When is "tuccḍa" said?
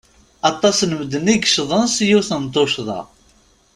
2.53-3.01